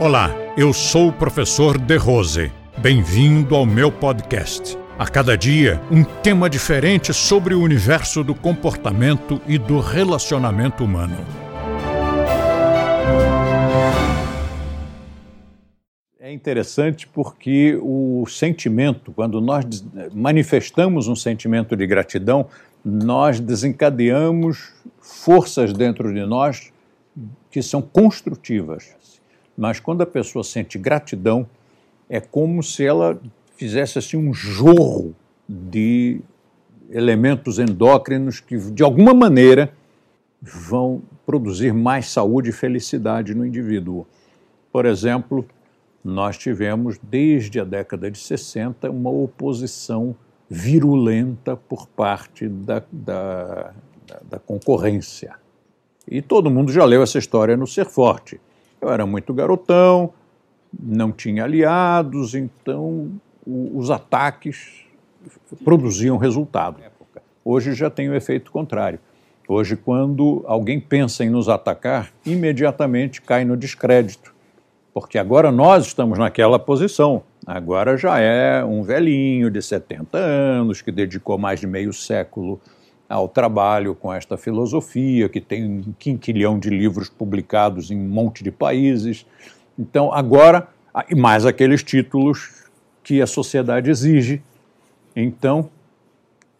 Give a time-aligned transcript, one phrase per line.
[0.00, 2.50] Olá, eu sou o professor De Rose.
[2.78, 4.76] Bem-vindo ao meu podcast.
[4.98, 11.16] A cada dia, um tema diferente sobre o universo do comportamento e do relacionamento humano.
[16.18, 19.64] É interessante porque o sentimento, quando nós
[20.12, 22.48] manifestamos um sentimento de gratidão,
[22.84, 26.72] nós desencadeamos forças dentro de nós
[27.48, 28.92] que são construtivas.
[29.56, 31.46] Mas quando a pessoa sente gratidão,
[32.08, 33.20] é como se ela
[33.56, 35.14] fizesse assim um jorro
[35.48, 36.20] de
[36.90, 39.72] elementos endócrinos que de alguma maneira
[40.40, 44.06] vão produzir mais saúde e felicidade no indivíduo.
[44.70, 45.46] Por exemplo,
[46.04, 50.14] nós tivemos desde a década de 60 uma oposição
[50.50, 53.72] virulenta por parte da, da,
[54.22, 55.36] da concorrência.
[56.06, 58.38] E todo mundo já leu essa história no Ser Forte.
[58.84, 60.12] Eu era muito garotão,
[60.78, 63.12] não tinha aliados, então
[63.46, 64.84] os ataques
[65.64, 66.82] produziam resultado.
[67.42, 68.98] Hoje já tem o efeito contrário.
[69.48, 74.34] Hoje, quando alguém pensa em nos atacar, imediatamente cai no descrédito,
[74.92, 77.22] porque agora nós estamos naquela posição.
[77.46, 82.60] Agora já é um velhinho de 70 anos que dedicou mais de meio século
[83.14, 88.42] ao trabalho com esta filosofia, que tem um quinquilhão de livros publicados em um monte
[88.42, 89.24] de países.
[89.78, 90.66] Então, agora,
[91.16, 92.64] mais aqueles títulos
[93.04, 94.42] que a sociedade exige.
[95.14, 95.70] Então,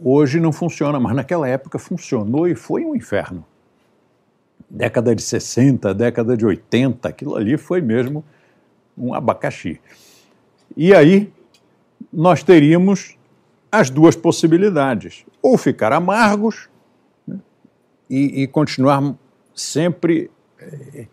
[0.00, 3.44] hoje não funciona, mas naquela época funcionou e foi um inferno.
[4.70, 8.24] Década de 60, década de 80, aquilo ali foi mesmo
[8.96, 9.80] um abacaxi.
[10.76, 11.28] E aí,
[12.12, 13.15] nós teríamos
[13.80, 16.68] as duas possibilidades: ou ficar amargos
[17.26, 17.38] né,
[18.08, 19.14] e, e, continuar
[19.54, 21.06] sempre é,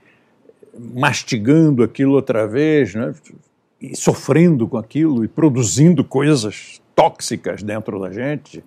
[0.94, 3.14] mastigando aquilo outra vez, né,
[3.82, 8.64] e sofrendo com aquilo e produzindo coisas tóxicas dentro da gente.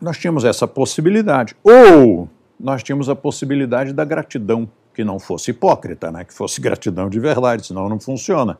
[0.00, 1.54] Nós tínhamos essa possibilidade.
[1.62, 2.28] Ou
[2.58, 7.20] nós tínhamos a possibilidade da gratidão, que não fosse hipócrita, né, que fosse gratidão de
[7.20, 8.58] verdade, senão não funciona.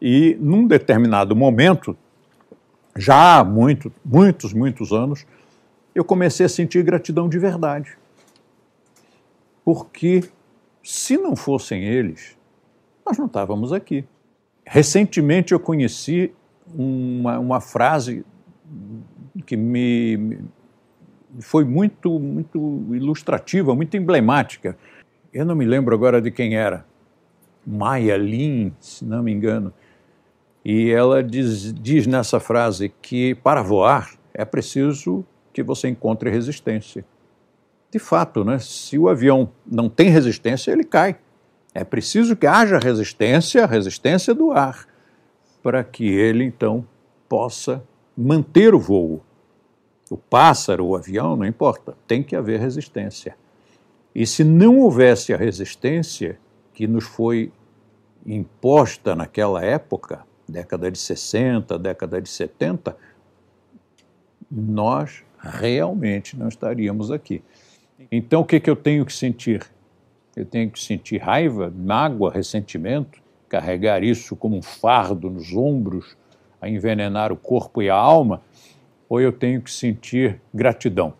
[0.00, 1.96] E num determinado momento,
[2.96, 5.26] já há muito, muitos, muitos anos,
[5.94, 7.96] eu comecei a sentir gratidão de verdade.
[9.64, 10.24] Porque
[10.82, 12.36] se não fossem eles,
[13.04, 14.04] nós não estávamos aqui.
[14.64, 16.32] Recentemente eu conheci
[16.74, 18.24] uma, uma frase
[19.44, 20.38] que me, me
[21.40, 24.76] foi muito, muito ilustrativa, muito emblemática.
[25.32, 26.86] Eu não me lembro agora de quem era.
[27.66, 29.72] Maya Lin, se não me engano
[30.68, 37.04] e ela diz, diz nessa frase que para voar é preciso que você encontre resistência.
[37.88, 41.18] De fato, né, se o avião não tem resistência, ele cai.
[41.72, 44.88] É preciso que haja resistência, a resistência do ar,
[45.62, 46.84] para que ele então
[47.28, 47.80] possa
[48.16, 49.22] manter o voo.
[50.10, 53.36] O pássaro, o avião, não importa, tem que haver resistência.
[54.12, 56.40] E se não houvesse a resistência
[56.74, 57.52] que nos foi
[58.26, 62.96] imposta naquela época, década de 60, década de 70,
[64.50, 67.42] nós realmente não estaríamos aqui.
[68.10, 69.66] Então, o que, que eu tenho que sentir?
[70.34, 76.16] Eu tenho que sentir raiva, mágoa, ressentimento, carregar isso como um fardo nos ombros,
[76.60, 78.42] a envenenar o corpo e a alma,
[79.08, 81.14] ou eu tenho que sentir gratidão?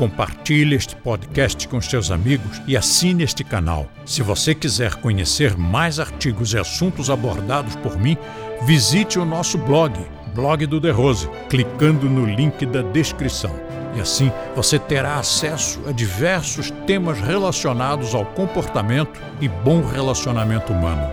[0.00, 3.86] Compartilhe este podcast com seus amigos e assine este canal.
[4.06, 8.16] Se você quiser conhecer mais artigos e assuntos abordados por mim,
[8.62, 9.92] visite o nosso blog,
[10.34, 13.54] Blog do The Rose, clicando no link da descrição.
[13.94, 21.12] E assim você terá acesso a diversos temas relacionados ao comportamento e bom relacionamento humano.